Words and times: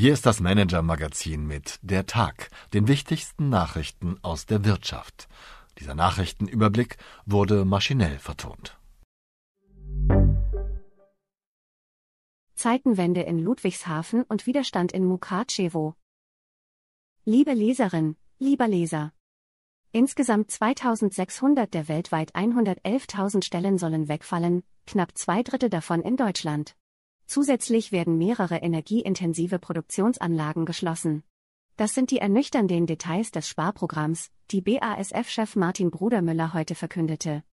Hier 0.00 0.12
ist 0.12 0.26
das 0.26 0.38
Manager-Magazin 0.38 1.44
mit 1.44 1.80
Der 1.82 2.06
Tag, 2.06 2.50
den 2.72 2.86
wichtigsten 2.86 3.48
Nachrichten 3.48 4.16
aus 4.22 4.46
der 4.46 4.64
Wirtschaft. 4.64 5.26
Dieser 5.80 5.96
Nachrichtenüberblick 5.96 6.98
wurde 7.26 7.64
maschinell 7.64 8.20
vertont. 8.20 8.78
Zeitenwende 12.54 13.22
in 13.22 13.40
Ludwigshafen 13.40 14.22
und 14.22 14.46
Widerstand 14.46 14.92
in 14.92 15.04
Mukachevo. 15.04 15.96
Liebe 17.24 17.52
Leserin, 17.52 18.14
lieber 18.38 18.68
Leser. 18.68 19.12
Insgesamt 19.90 20.52
2600 20.52 21.74
der 21.74 21.88
weltweit 21.88 22.36
111.000 22.36 23.42
Stellen 23.42 23.78
sollen 23.78 24.06
wegfallen, 24.06 24.62
knapp 24.86 25.18
zwei 25.18 25.42
Drittel 25.42 25.70
davon 25.70 26.02
in 26.02 26.16
Deutschland. 26.16 26.76
Zusätzlich 27.28 27.92
werden 27.92 28.16
mehrere 28.16 28.56
energieintensive 28.56 29.58
Produktionsanlagen 29.58 30.64
geschlossen. 30.64 31.22
Das 31.76 31.92
sind 31.92 32.10
die 32.10 32.20
ernüchternden 32.20 32.86
Details 32.86 33.30
des 33.30 33.46
Sparprogramms, 33.46 34.30
die 34.50 34.62
BASF-Chef 34.62 35.54
Martin 35.54 35.90
Brudermüller 35.90 36.54
heute 36.54 36.74
verkündete. 36.74 37.44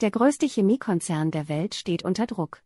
Der 0.00 0.10
größte 0.10 0.46
Chemiekonzern 0.46 1.30
der 1.30 1.50
Welt 1.50 1.74
steht 1.74 2.02
unter 2.02 2.26
Druck. 2.26 2.62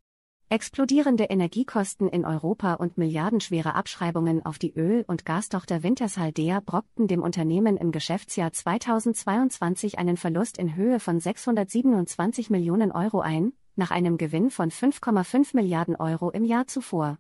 Explodierende 0.48 1.24
Energiekosten 1.24 2.08
in 2.08 2.24
Europa 2.24 2.74
und 2.74 2.96
milliardenschwere 2.96 3.74
Abschreibungen 3.74 4.46
auf 4.46 4.60
die 4.60 4.72
Öl- 4.72 5.04
und 5.08 5.26
Gastochter 5.26 5.82
Wintershaldea 5.82 6.60
brockten 6.60 7.08
dem 7.08 7.20
Unternehmen 7.20 7.76
im 7.76 7.90
Geschäftsjahr 7.90 8.52
2022 8.52 9.98
einen 9.98 10.16
Verlust 10.16 10.56
in 10.56 10.76
Höhe 10.76 11.00
von 11.00 11.18
627 11.18 12.48
Millionen 12.48 12.92
Euro 12.92 13.20
ein, 13.20 13.54
nach 13.78 13.90
einem 13.90 14.18
Gewinn 14.18 14.50
von 14.50 14.70
5,5 14.70 15.54
Milliarden 15.54 15.96
Euro 15.96 16.30
im 16.30 16.44
Jahr 16.44 16.66
zuvor. 16.66 17.18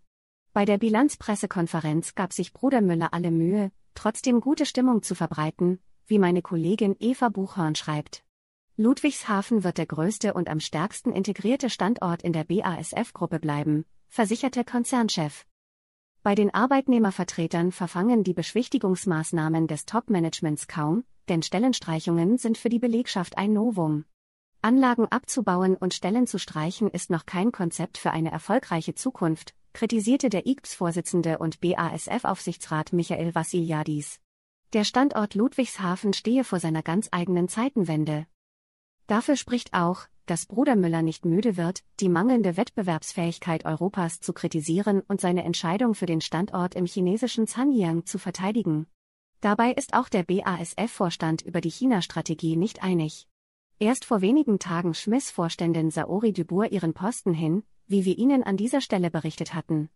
Bei 0.52 0.64
der 0.64 0.78
Bilanzpressekonferenz 0.78 2.14
gab 2.14 2.32
sich 2.32 2.52
Bruder 2.52 2.80
Müller 2.80 3.14
alle 3.14 3.30
Mühe, 3.30 3.70
trotzdem 3.94 4.40
gute 4.40 4.66
Stimmung 4.66 5.02
zu 5.02 5.14
verbreiten, 5.14 5.78
wie 6.06 6.18
meine 6.18 6.42
Kollegin 6.42 6.96
Eva 6.98 7.28
Buchhorn 7.28 7.74
schreibt. 7.74 8.24
Ludwigshafen 8.76 9.64
wird 9.64 9.78
der 9.78 9.86
größte 9.86 10.34
und 10.34 10.48
am 10.48 10.60
stärksten 10.60 11.12
integrierte 11.12 11.70
Standort 11.70 12.22
in 12.22 12.32
der 12.32 12.44
BASF-Gruppe 12.44 13.40
bleiben, 13.40 13.84
versicherte 14.08 14.64
Konzernchef. 14.64 15.46
Bei 16.22 16.34
den 16.34 16.52
Arbeitnehmervertretern 16.52 17.72
verfangen 17.72 18.24
die 18.24 18.34
Beschwichtigungsmaßnahmen 18.34 19.66
des 19.66 19.86
Top-Managements 19.86 20.68
kaum, 20.68 21.04
denn 21.28 21.42
Stellenstreichungen 21.42 22.38
sind 22.38 22.58
für 22.58 22.68
die 22.68 22.78
Belegschaft 22.78 23.38
ein 23.38 23.52
Novum. 23.52 24.04
Anlagen 24.60 25.06
abzubauen 25.06 25.76
und 25.76 25.94
Stellen 25.94 26.26
zu 26.26 26.38
streichen 26.38 26.88
ist 26.88 27.10
noch 27.10 27.26
kein 27.26 27.52
Konzept 27.52 27.96
für 27.96 28.10
eine 28.10 28.32
erfolgreiche 28.32 28.94
Zukunft, 28.94 29.54
kritisierte 29.72 30.30
der 30.30 30.46
IGPS-Vorsitzende 30.46 31.38
und 31.38 31.60
BASF-Aufsichtsrat 31.60 32.92
Michael 32.92 33.36
Vassiliadis. 33.36 34.18
Der 34.72 34.82
Standort 34.82 35.36
Ludwigshafen 35.36 36.12
stehe 36.12 36.42
vor 36.42 36.58
seiner 36.58 36.82
ganz 36.82 37.08
eigenen 37.12 37.48
Zeitenwende. 37.48 38.26
Dafür 39.06 39.36
spricht 39.36 39.74
auch, 39.74 40.06
dass 40.26 40.46
Bruder 40.46 40.74
Müller 40.74 41.02
nicht 41.02 41.24
müde 41.24 41.56
wird, 41.56 41.84
die 42.00 42.08
mangelnde 42.08 42.56
Wettbewerbsfähigkeit 42.56 43.64
Europas 43.64 44.20
zu 44.20 44.32
kritisieren 44.32 45.02
und 45.06 45.20
seine 45.20 45.44
Entscheidung 45.44 45.94
für 45.94 46.06
den 46.06 46.20
Standort 46.20 46.74
im 46.74 46.84
chinesischen 46.84 47.46
Zanyang 47.46 48.06
zu 48.06 48.18
verteidigen. 48.18 48.88
Dabei 49.40 49.70
ist 49.70 49.94
auch 49.94 50.08
der 50.08 50.24
BASF-Vorstand 50.24 51.42
über 51.42 51.60
die 51.60 51.70
China-Strategie 51.70 52.56
nicht 52.56 52.82
einig. 52.82 53.28
Erst 53.80 54.04
vor 54.04 54.20
wenigen 54.20 54.58
Tagen 54.58 54.92
schmiss 54.92 55.30
Vorständin 55.30 55.92
Saori 55.92 56.32
Dubourg 56.32 56.72
ihren 56.72 56.94
Posten 56.94 57.32
hin, 57.32 57.62
wie 57.86 58.04
wir 58.04 58.18
Ihnen 58.18 58.42
an 58.42 58.56
dieser 58.56 58.80
Stelle 58.80 59.08
berichtet 59.08 59.54
hatten. 59.54 59.88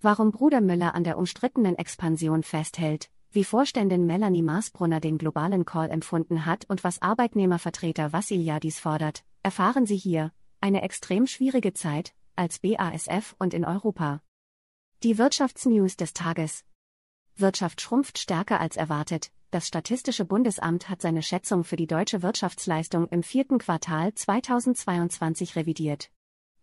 Warum 0.00 0.30
Bruder 0.30 0.60
Müller 0.60 0.94
an 0.94 1.02
der 1.02 1.18
umstrittenen 1.18 1.76
Expansion 1.76 2.44
festhält, 2.44 3.10
wie 3.32 3.42
Vorständin 3.42 4.06
Melanie 4.06 4.42
Maasbrunner 4.42 5.00
den 5.00 5.18
globalen 5.18 5.64
Call 5.64 5.90
empfunden 5.90 6.46
hat 6.46 6.64
und 6.70 6.84
was 6.84 7.02
Arbeitnehmervertreter 7.02 8.12
Vassiliadis 8.12 8.78
fordert, 8.78 9.24
erfahren 9.42 9.84
Sie 9.84 9.96
hier. 9.96 10.30
Eine 10.60 10.82
extrem 10.82 11.26
schwierige 11.26 11.74
Zeit, 11.74 12.14
als 12.36 12.60
BASF 12.60 13.34
und 13.40 13.52
in 13.52 13.64
Europa. 13.64 14.22
Die 15.02 15.18
Wirtschaftsnews 15.18 15.96
des 15.96 16.12
Tages. 16.12 16.64
Wirtschaft 17.34 17.80
schrumpft 17.80 18.18
stärker 18.18 18.60
als 18.60 18.76
erwartet, 18.76 19.32
das 19.54 19.68
Statistische 19.68 20.24
Bundesamt 20.24 20.88
hat 20.88 21.00
seine 21.00 21.22
Schätzung 21.22 21.62
für 21.62 21.76
die 21.76 21.86
deutsche 21.86 22.22
Wirtschaftsleistung 22.22 23.06
im 23.10 23.22
vierten 23.22 23.58
Quartal 23.58 24.12
2022 24.12 25.54
revidiert. 25.54 26.10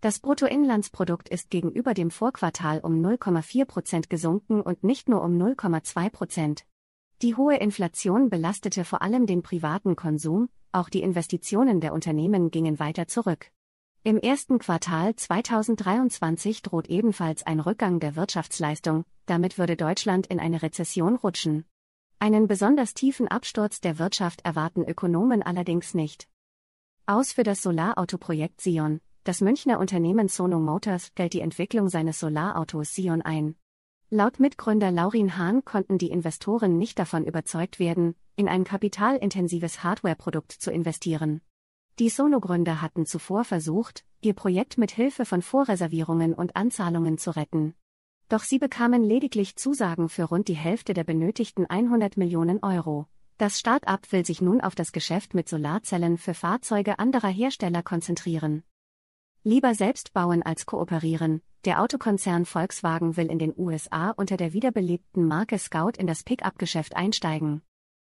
Das 0.01 0.19
Bruttoinlandsprodukt 0.19 1.29
ist 1.29 1.49
gegenüber 1.49 1.93
dem 1.93 2.11
Vorquartal 2.11 2.81
um 2.81 3.01
0,4 3.01 3.63
Prozent 3.63 4.09
gesunken 4.09 4.59
und 4.59 4.83
nicht 4.83 5.07
nur 5.07 5.23
um 5.23 5.37
0,2 5.37 6.09
Prozent. 6.09 6.65
Die 7.21 7.37
hohe 7.37 7.55
Inflation 7.55 8.29
belastete 8.29 8.83
vor 8.83 9.01
allem 9.01 9.25
den 9.25 9.41
privaten 9.41 9.95
Konsum, 9.95 10.49
auch 10.73 10.89
die 10.89 11.01
Investitionen 11.01 11.79
der 11.79 11.93
Unternehmen 11.93 12.51
gingen 12.51 12.77
weiter 12.77 13.07
zurück. 13.07 13.51
Im 14.03 14.17
ersten 14.17 14.59
Quartal 14.59 15.15
2023 15.15 16.61
droht 16.61 16.87
ebenfalls 16.89 17.45
ein 17.45 17.61
Rückgang 17.61 18.01
der 18.01 18.17
Wirtschaftsleistung, 18.17 19.05
damit 19.27 19.57
würde 19.57 19.77
Deutschland 19.77 20.27
in 20.27 20.41
eine 20.41 20.61
Rezession 20.61 21.15
rutschen. 21.15 21.63
Einen 22.21 22.47
besonders 22.47 22.93
tiefen 22.93 23.27
Absturz 23.27 23.81
der 23.81 23.97
Wirtschaft 23.97 24.45
erwarten 24.45 24.83
Ökonomen 24.83 25.41
allerdings 25.41 25.95
nicht. 25.95 26.27
Aus 27.07 27.33
für 27.33 27.41
das 27.41 27.63
Solarautoprojekt 27.63 28.61
Sion. 28.61 29.01
Das 29.23 29.41
Münchner 29.41 29.79
Unternehmen 29.79 30.27
Sono 30.27 30.59
Motors 30.59 31.07
stellt 31.07 31.33
die 31.33 31.39
Entwicklung 31.39 31.89
seines 31.89 32.19
Solarautos 32.19 32.93
Sion 32.93 33.23
ein. 33.23 33.55
Laut 34.11 34.39
Mitgründer 34.39 34.91
Laurin 34.91 35.35
Hahn 35.35 35.65
konnten 35.65 35.97
die 35.97 36.11
Investoren 36.11 36.77
nicht 36.77 36.99
davon 36.99 37.25
überzeugt 37.25 37.79
werden, 37.79 38.13
in 38.35 38.47
ein 38.47 38.65
kapitalintensives 38.65 39.83
Hardwareprodukt 39.83 40.51
zu 40.51 40.71
investieren. 40.71 41.41
Die 41.97 42.09
Sono-Gründer 42.09 42.83
hatten 42.83 43.07
zuvor 43.07 43.45
versucht, 43.45 44.05
ihr 44.21 44.35
Projekt 44.35 44.77
mit 44.77 44.91
Hilfe 44.91 45.25
von 45.25 45.41
Vorreservierungen 45.41 46.35
und 46.35 46.55
Anzahlungen 46.55 47.17
zu 47.17 47.35
retten. 47.35 47.73
Doch 48.31 48.43
sie 48.43 48.59
bekamen 48.59 49.03
lediglich 49.03 49.57
Zusagen 49.57 50.07
für 50.07 50.23
rund 50.23 50.47
die 50.47 50.55
Hälfte 50.55 50.93
der 50.93 51.03
benötigten 51.03 51.65
100 51.65 52.15
Millionen 52.15 52.63
Euro. 52.63 53.07
Das 53.37 53.59
Start-up 53.59 54.09
will 54.13 54.25
sich 54.25 54.39
nun 54.41 54.61
auf 54.61 54.73
das 54.73 54.93
Geschäft 54.93 55.33
mit 55.33 55.49
Solarzellen 55.49 56.17
für 56.17 56.33
Fahrzeuge 56.33 56.97
anderer 56.97 57.27
Hersteller 57.27 57.83
konzentrieren. 57.83 58.63
Lieber 59.43 59.75
selbst 59.75 60.13
bauen 60.13 60.43
als 60.43 60.65
kooperieren. 60.65 61.41
Der 61.65 61.81
Autokonzern 61.81 62.45
Volkswagen 62.45 63.17
will 63.17 63.29
in 63.29 63.37
den 63.37 63.53
USA 63.57 64.11
unter 64.11 64.37
der 64.37 64.53
wiederbelebten 64.53 65.27
Marke 65.27 65.59
Scout 65.59 65.97
in 65.97 66.07
das 66.07 66.23
Pickup-Geschäft 66.23 66.95
einsteigen. 66.95 67.61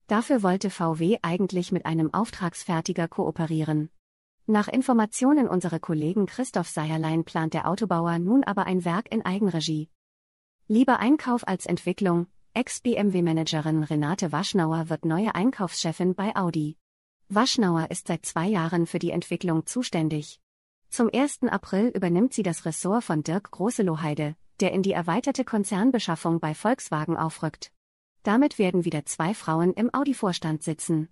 Dafür 0.06 0.42
wollte 0.42 0.70
VW 0.70 1.18
eigentlich 1.20 1.70
mit 1.70 1.84
einem 1.84 2.14
Auftragsfertiger 2.14 3.08
kooperieren. 3.08 3.90
Nach 4.46 4.68
Informationen 4.68 5.48
unserer 5.48 5.80
Kollegen 5.80 6.24
Christoph 6.24 6.68
Seierlein 6.68 7.24
plant 7.24 7.52
der 7.52 7.68
Autobauer 7.68 8.18
nun 8.18 8.42
aber 8.42 8.64
ein 8.64 8.86
Werk 8.86 9.12
in 9.12 9.22
Eigenregie. 9.22 9.90
Lieber 10.66 10.98
Einkauf 10.98 11.46
als 11.46 11.66
Entwicklung, 11.66 12.26
Ex-BMW-Managerin 12.54 13.82
Renate 13.84 14.32
Waschnauer 14.32 14.88
wird 14.88 15.04
neue 15.04 15.34
Einkaufschefin 15.34 16.14
bei 16.14 16.34
Audi. 16.34 16.78
Waschnauer 17.28 17.90
ist 17.90 18.06
seit 18.06 18.24
zwei 18.24 18.46
Jahren 18.46 18.86
für 18.86 18.98
die 18.98 19.10
Entwicklung 19.10 19.66
zuständig. 19.66 20.40
Zum 20.88 21.10
1. 21.12 21.42
April 21.42 21.88
übernimmt 21.88 22.32
sie 22.32 22.42
das 22.42 22.64
Ressort 22.64 23.04
von 23.04 23.22
Dirk 23.22 23.50
Großelohheide, 23.50 24.36
der 24.60 24.72
in 24.72 24.82
die 24.82 24.92
erweiterte 24.92 25.44
Konzernbeschaffung 25.44 26.40
bei 26.40 26.54
Volkswagen 26.54 27.18
aufrückt. 27.18 27.70
Damit 28.22 28.58
werden 28.58 28.86
wieder 28.86 29.04
zwei 29.04 29.34
Frauen 29.34 29.74
im 29.74 29.92
Audi-Vorstand 29.92 30.62
sitzen. 30.62 31.10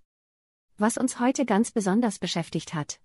Was 0.79 0.97
uns 0.97 1.21
heute 1.21 1.45
ganz 1.45 1.73
besonders 1.73 2.19
beschäftigt 2.19 2.73
hat. 2.73 3.01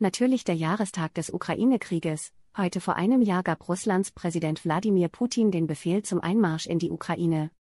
Natürlich 0.00 0.42
der 0.42 0.56
Jahrestag 0.56 1.14
des 1.14 1.30
Ukraine-Krieges, 1.30 2.32
Heute 2.58 2.80
vor 2.80 2.96
einem 2.96 3.22
Jahr 3.22 3.44
gab 3.44 3.68
Russlands 3.68 4.10
Präsident 4.10 4.64
Wladimir 4.64 5.06
Putin 5.06 5.52
den 5.52 5.68
Befehl 5.68 6.02
zum 6.02 6.20
Einmarsch 6.20 6.66
in 6.66 6.80
die 6.80 6.90
Ukraine. 6.90 7.52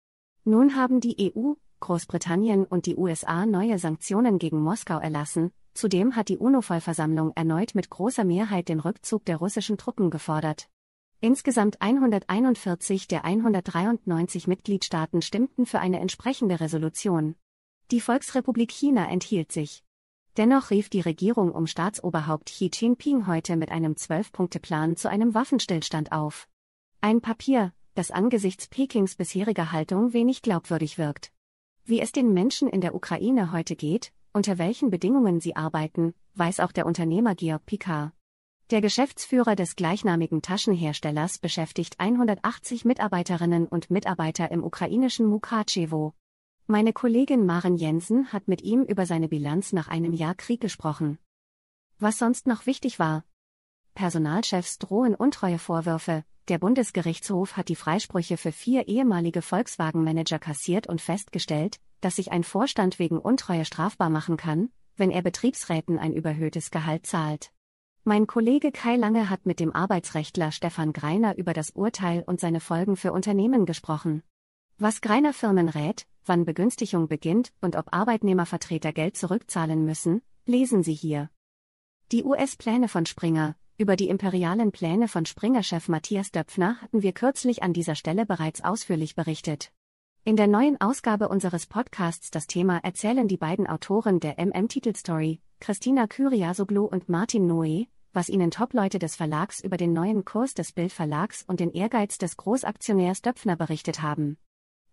Nun 0.44 0.76
haben 0.76 1.02
die 1.02 1.32
EU, 1.36 1.54
Großbritannien 1.82 2.66
und 2.66 2.88
die 2.88 2.96
USA 2.96 3.46
neue 3.46 3.78
Sanktionen 3.78 4.40
gegen 4.40 4.60
Moskau 4.60 4.98
erlassen, 4.98 5.52
zudem 5.76 6.16
hat 6.16 6.30
die 6.30 6.40
UNO-Vollversammlung 6.40 7.32
erneut 7.36 7.76
mit 7.76 7.92
großer 7.92 8.24
Mehrheit 8.24 8.70
den 8.70 8.80
Rückzug 8.80 9.24
der 9.26 9.38
russischen 9.38 9.78
Truppen 9.78 10.10
gefordert. 10.10 10.68
Insgesamt 11.22 11.80
141 11.80 13.08
der 13.08 13.24
193 13.24 14.48
Mitgliedstaaten 14.48 15.22
stimmten 15.22 15.68
für 15.68 15.80
eine 15.80 16.00
entsprechende 16.00 16.60
Resolution. 16.60 17.36
Die 17.92 18.02
Volksrepublik 18.02 18.72
China 18.72 19.08
enthielt 19.08 19.52
sich. 19.52 19.84
Dennoch 20.38 20.70
rief 20.70 20.90
die 20.90 21.02
Regierung 21.02 21.52
um 21.52 21.66
Staatsoberhaupt 21.66 22.50
Xi 22.50 22.70
Jinping 22.72 23.26
heute 23.26 23.56
mit 23.56 23.72
einem 23.72 23.98
Zwölf-Punkte-Plan 23.98 24.96
zu 24.96 25.10
einem 25.10 25.34
Waffenstillstand 25.34 26.12
auf. 26.12 26.48
Ein 27.02 27.22
Papier, 27.22 27.74
das 27.96 28.12
angesichts 28.12 28.68
Pekings 28.68 29.16
bisheriger 29.16 29.72
Haltung 29.72 30.14
wenig 30.14 30.44
glaubwürdig 30.44 31.00
wirkt. 31.00 31.32
Wie 31.86 32.00
es 32.02 32.12
den 32.12 32.34
Menschen 32.34 32.68
in 32.68 32.82
der 32.82 32.94
Ukraine 32.94 33.52
heute 33.52 33.76
geht, 33.76 34.14
unter 34.32 34.60
welchen 34.60 34.92
Bedingungen 34.92 35.40
sie 35.40 35.56
arbeiten, 35.56 36.14
weiß 36.36 36.60
auch 36.60 36.72
der 36.72 36.86
Unternehmer 36.86 37.34
Georg 37.34 37.66
Picard. 37.66 38.12
Der 38.70 38.82
Geschäftsführer 38.82 39.56
des 39.56 39.76
gleichnamigen 39.76 40.44
Taschenherstellers 40.44 41.40
beschäftigt 41.40 42.00
180 42.00 42.86
Mitarbeiterinnen 42.86 43.66
und 43.66 43.90
Mitarbeiter 43.90 44.52
im 44.52 44.64
ukrainischen 44.64 45.26
Mukachevo. 45.26 46.14
Meine 46.70 46.92
Kollegin 46.92 47.46
Maren 47.46 47.78
Jensen 47.78 48.34
hat 48.34 48.50
mit 48.50 48.62
ihm 48.62 48.84
über 48.84 49.06
seine 49.06 49.30
Bilanz 49.30 49.72
nach 49.72 49.88
einem 49.88 50.12
Jahr 50.12 50.36
Krieg 50.36 50.60
gesprochen. 50.60 51.18
Was 51.98 52.18
sonst 52.18 52.46
noch 52.46 52.66
wichtig 52.66 53.00
war. 53.00 53.24
Personalchefs 53.96 54.78
drohen 54.78 55.16
Untreuevorwürfe, 55.16 56.26
der 56.50 56.58
Bundesgerichtshof 56.58 57.56
hat 57.56 57.70
die 57.70 57.78
Freisprüche 57.78 58.36
für 58.36 58.52
vier 58.52 58.90
ehemalige 58.90 59.42
Volkswagen-Manager 59.42 60.40
kassiert 60.40 60.88
und 60.88 61.00
festgestellt, 61.00 61.80
dass 62.02 62.18
sich 62.18 62.34
ein 62.34 62.44
Vorstand 62.44 63.00
wegen 63.00 63.18
Untreue 63.18 63.64
strafbar 63.64 64.10
machen 64.10 64.36
kann, 64.36 64.70
wenn 64.98 65.10
er 65.10 65.22
Betriebsräten 65.22 65.98
ein 65.98 66.12
überhöhtes 66.12 66.70
Gehalt 66.70 67.06
zahlt. 67.06 67.54
Mein 68.04 68.28
Kollege 68.28 68.74
Kai 68.74 68.98
Lange 68.98 69.30
hat 69.30 69.46
mit 69.46 69.62
dem 69.62 69.74
Arbeitsrechtler 69.74 70.52
Stefan 70.52 70.92
Greiner 70.92 71.38
über 71.38 71.54
das 71.54 71.70
Urteil 71.70 72.26
und 72.28 72.42
seine 72.42 72.60
Folgen 72.60 72.98
für 72.98 73.14
Unternehmen 73.14 73.66
gesprochen. 73.66 74.22
Was 74.78 75.00
Greiner 75.00 75.32
Firmen 75.32 75.70
rät, 75.70 76.06
wann 76.28 76.46
Begünstigung 76.46 77.08
beginnt 77.08 77.52
und 77.62 77.76
ob 77.76 77.94
Arbeitnehmervertreter 77.94 78.94
Geld 78.94 79.18
zurückzahlen 79.18 79.86
müssen, 79.86 80.22
lesen 80.46 80.84
Sie 80.84 80.94
hier. 80.94 81.30
Die 82.12 82.24
US-Pläne 82.24 82.88
von 82.88 83.06
Springer, 83.06 83.56
über 83.78 83.96
die 83.96 84.10
imperialen 84.10 84.72
Pläne 84.72 85.08
von 85.08 85.26
Springer-Chef 85.26 85.88
Matthias 85.88 86.32
Döpfner 86.32 86.82
hatten 86.82 87.04
wir 87.04 87.12
kürzlich 87.12 87.62
an 87.62 87.74
dieser 87.74 87.94
Stelle 87.94 88.26
bereits 88.26 88.64
ausführlich 88.64 89.16
berichtet. 89.16 89.72
In 90.24 90.36
der 90.36 90.48
neuen 90.48 90.82
Ausgabe 90.82 91.30
unseres 91.30 91.68
Podcasts 91.68 92.32
Das 92.32 92.48
Thema 92.48 92.80
erzählen 92.80 93.28
die 93.28 93.38
beiden 93.38 93.68
Autoren 93.68 94.20
der 94.20 94.40
MM-Titelstory, 94.40 95.42
Christina 95.60 96.08
Kyriasoglu 96.08 96.86
und 96.86 97.08
Martin 97.08 97.46
Noe, 97.46 97.86
was 98.14 98.30
Ihnen 98.30 98.50
Top-Leute 98.50 98.98
des 98.98 99.16
Verlags 99.16 99.62
über 99.62 99.78
den 99.78 99.94
neuen 99.94 100.26
Kurs 100.26 100.56
des 100.56 100.72
Bildverlags 100.72 101.44
und 101.48 101.60
den 101.60 101.72
Ehrgeiz 101.72 102.18
des 102.18 102.36
Großaktionärs 102.36 103.22
Döpfner 103.22 103.56
berichtet 103.56 104.02
haben. 104.02 104.38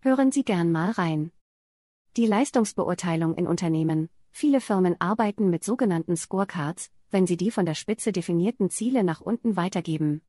Hören 0.07 0.31
Sie 0.33 0.45
gern 0.45 0.71
mal 0.71 0.91
rein. 0.91 1.33
Die 2.19 2.27
Leistungsbeurteilung 2.27 3.37
in 3.37 3.47
Unternehmen. 3.47 4.11
Viele 4.33 4.61
Firmen 4.61 5.01
arbeiten 5.01 5.49
mit 5.49 5.65
sogenannten 5.65 6.15
Scorecards, 6.15 6.91
wenn 7.11 7.27
sie 7.27 7.39
die 7.39 7.51
von 7.51 7.65
der 7.65 7.73
Spitze 7.73 8.13
definierten 8.13 8.69
Ziele 8.69 9.03
nach 9.03 9.23
unten 9.23 9.57
weitergeben. 9.57 10.21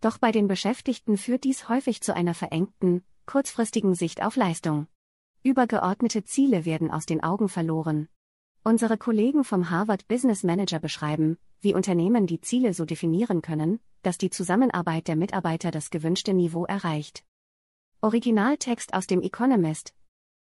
Doch 0.00 0.18
bei 0.18 0.32
den 0.32 0.48
Beschäftigten 0.48 1.16
führt 1.16 1.44
dies 1.44 1.68
häufig 1.68 2.00
zu 2.00 2.12
einer 2.12 2.34
verengten, 2.34 3.04
kurzfristigen 3.24 3.94
Sicht 3.94 4.20
auf 4.20 4.34
Leistung. 4.34 4.88
Übergeordnete 5.44 6.24
Ziele 6.24 6.64
werden 6.64 6.90
aus 6.90 7.06
den 7.06 7.22
Augen 7.22 7.48
verloren. 7.48 8.08
Unsere 8.64 8.98
Kollegen 8.98 9.44
vom 9.44 9.70
Harvard 9.70 10.08
Business 10.08 10.42
Manager 10.42 10.80
beschreiben, 10.80 11.38
wie 11.60 11.72
Unternehmen 11.72 12.26
die 12.26 12.40
Ziele 12.40 12.74
so 12.74 12.84
definieren 12.84 13.42
können, 13.42 13.78
dass 14.02 14.18
die 14.18 14.30
Zusammenarbeit 14.30 15.06
der 15.06 15.14
Mitarbeiter 15.14 15.70
das 15.70 15.90
gewünschte 15.90 16.34
Niveau 16.34 16.64
erreicht. 16.64 17.22
Originaltext 18.02 18.94
aus 18.94 19.06
dem 19.06 19.20
Economist. 19.20 19.92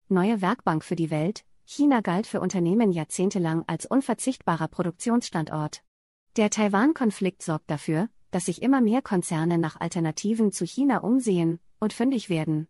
Neue 0.09 0.41
Werkbank 0.43 0.85
für 0.85 0.95
die 0.95 1.11
Welt. 1.11 1.45
China 1.65 2.01
galt 2.01 2.29
für 2.29 2.41
Unternehmen 2.41 2.93
jahrzehntelang 2.93 3.65
als 3.67 3.85
unverzichtbarer 3.85 4.69
Produktionsstandort. 4.69 5.83
Der 6.37 6.51
Taiwan-Konflikt 6.51 7.43
sorgt 7.43 7.69
dafür, 7.69 8.09
dass 8.31 8.45
sich 8.45 8.63
immer 8.63 8.81
mehr 8.81 9.03
Konzerne 9.03 9.59
nach 9.59 9.81
Alternativen 9.81 10.53
zu 10.53 10.65
China 10.65 10.99
umsehen 10.99 11.59
und 11.81 11.93
fündig 11.93 12.31
werden. 12.31 12.69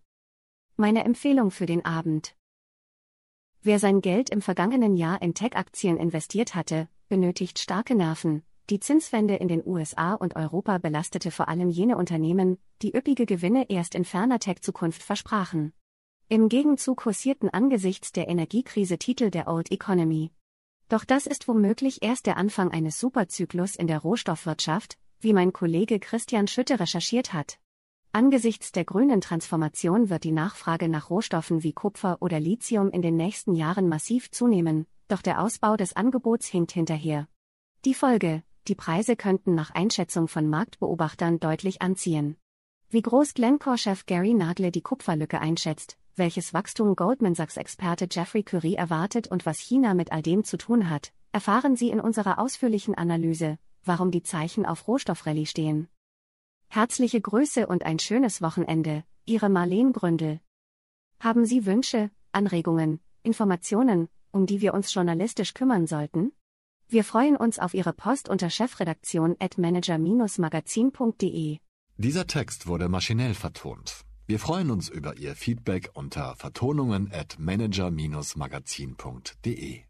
Meine 0.76 1.04
Empfehlung 1.04 1.50
für 1.50 1.66
den 1.66 1.84
Abend. 1.84 2.34
Wer 3.60 3.78
sein 3.78 4.00
Geld 4.00 4.30
im 4.30 4.40
vergangenen 4.40 4.96
Jahr 4.96 5.20
in 5.20 5.34
Tech-Aktien 5.34 5.98
investiert 5.98 6.54
hatte, 6.54 6.88
benötigt 7.10 7.58
starke 7.58 7.94
Nerven. 7.94 8.42
Die 8.72 8.80
Zinswende 8.80 9.36
in 9.36 9.48
den 9.48 9.62
USA 9.66 10.14
und 10.14 10.34
Europa 10.34 10.78
belastete 10.78 11.30
vor 11.30 11.50
allem 11.50 11.68
jene 11.68 11.98
Unternehmen, 11.98 12.56
die 12.80 12.96
üppige 12.96 13.26
Gewinne 13.26 13.68
erst 13.68 13.94
in 13.94 14.06
ferner 14.06 14.38
Tech-Zukunft 14.38 15.02
versprachen. 15.02 15.74
Im 16.30 16.48
Gegenzug 16.48 17.02
kursierten 17.02 17.50
angesichts 17.50 18.12
der 18.12 18.28
Energiekrise 18.28 18.96
Titel 18.96 19.30
der 19.30 19.46
Old 19.46 19.70
Economy. 19.70 20.30
Doch 20.88 21.04
das 21.04 21.26
ist 21.26 21.48
womöglich 21.48 22.02
erst 22.02 22.24
der 22.24 22.38
Anfang 22.38 22.70
eines 22.70 22.98
Superzyklus 22.98 23.76
in 23.76 23.88
der 23.88 23.98
Rohstoffwirtschaft, 23.98 24.96
wie 25.20 25.34
mein 25.34 25.52
Kollege 25.52 26.00
Christian 26.00 26.48
Schütte 26.48 26.80
recherchiert 26.80 27.34
hat. 27.34 27.58
Angesichts 28.12 28.72
der 28.72 28.86
grünen 28.86 29.20
Transformation 29.20 30.08
wird 30.08 30.24
die 30.24 30.32
Nachfrage 30.32 30.88
nach 30.88 31.10
Rohstoffen 31.10 31.62
wie 31.62 31.74
Kupfer 31.74 32.16
oder 32.22 32.40
Lithium 32.40 32.90
in 32.90 33.02
den 33.02 33.18
nächsten 33.18 33.54
Jahren 33.54 33.86
massiv 33.86 34.30
zunehmen, 34.30 34.86
doch 35.08 35.20
der 35.20 35.42
Ausbau 35.42 35.76
des 35.76 35.94
Angebots 35.94 36.46
hinkt 36.46 36.72
hinterher. 36.72 37.28
Die 37.84 37.92
Folge, 37.92 38.42
die 38.68 38.74
Preise 38.74 39.16
könnten 39.16 39.54
nach 39.54 39.70
Einschätzung 39.70 40.28
von 40.28 40.48
Marktbeobachtern 40.48 41.40
deutlich 41.40 41.82
anziehen. 41.82 42.36
Wie 42.90 43.02
groß 43.02 43.34
Glencore-Chef 43.34 44.06
Gary 44.06 44.34
Nagle 44.34 44.70
die 44.70 44.82
Kupferlücke 44.82 45.40
einschätzt, 45.40 45.98
welches 46.14 46.52
Wachstum 46.52 46.94
Goldman 46.94 47.34
Sachs-Experte 47.34 48.06
Jeffrey 48.10 48.42
Curie 48.42 48.74
erwartet 48.74 49.28
und 49.28 49.46
was 49.46 49.58
China 49.58 49.94
mit 49.94 50.12
all 50.12 50.22
dem 50.22 50.44
zu 50.44 50.58
tun 50.58 50.90
hat, 50.90 51.12
erfahren 51.32 51.74
Sie 51.74 51.90
in 51.90 52.00
unserer 52.00 52.38
ausführlichen 52.38 52.94
Analyse, 52.94 53.58
warum 53.84 54.10
die 54.10 54.22
Zeichen 54.22 54.66
auf 54.66 54.86
Rohstoffrallye 54.86 55.46
stehen. 55.46 55.88
Herzliche 56.68 57.20
Grüße 57.20 57.66
und 57.66 57.84
ein 57.84 57.98
schönes 57.98 58.42
Wochenende, 58.42 59.04
Ihre 59.24 59.48
Marleen 59.48 59.92
Gründel. 59.92 60.40
Haben 61.18 61.46
Sie 61.46 61.66
Wünsche, 61.66 62.10
Anregungen, 62.32 63.00
Informationen, 63.22 64.08
um 64.32 64.46
die 64.46 64.60
wir 64.60 64.74
uns 64.74 64.92
journalistisch 64.92 65.54
kümmern 65.54 65.86
sollten? 65.86 66.32
Wir 66.92 67.04
freuen 67.04 67.36
uns 67.36 67.58
auf 67.58 67.72
Ihre 67.72 67.94
Post 67.94 68.28
unter 68.28 68.50
chefredaktion 68.50 69.34
at 69.40 69.56
manager-magazin.de. 69.56 71.56
Dieser 71.96 72.26
Text 72.26 72.66
wurde 72.66 72.90
maschinell 72.90 73.32
vertont. 73.32 74.02
Wir 74.26 74.38
freuen 74.38 74.70
uns 74.70 74.90
über 74.90 75.16
Ihr 75.16 75.34
Feedback 75.34 75.88
unter 75.94 76.36
vertonungen 76.36 77.10
at 77.10 77.38
manager-magazin.de. 77.38 79.84